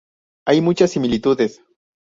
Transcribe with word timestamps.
Hay 0.47 0.61
muchas 0.61 0.89
similitudes. 0.91 1.61